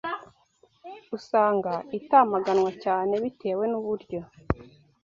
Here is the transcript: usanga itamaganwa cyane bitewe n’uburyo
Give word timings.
usanga 1.17 1.71
itamaganwa 1.99 2.69
cyane 2.83 3.13
bitewe 3.23 3.63
n’uburyo 3.71 4.19